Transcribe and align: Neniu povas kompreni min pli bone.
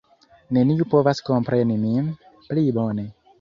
Neniu 0.57 0.87
povas 0.93 1.21
kompreni 1.27 1.77
min 1.83 2.09
pli 2.49 2.65
bone. 2.81 3.07